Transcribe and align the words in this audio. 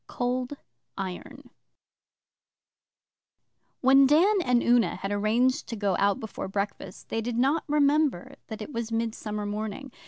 COLD 0.07 0.57
IRON 0.97 1.51
When 3.81 4.07
Dan 4.07 4.41
and 4.43 4.63
Una 4.63 4.95
had 4.95 5.11
arranged 5.11 5.67
to 5.67 5.75
go 5.75 5.95
out 5.99 6.19
before 6.19 6.47
breakfast, 6.47 7.09
they 7.09 7.21
did 7.21 7.37
not 7.37 7.63
remember 7.67 8.33
that 8.47 8.63
it 8.63 8.73
was 8.73 8.91
Midsummer 8.91 9.45
Morning. 9.45 9.91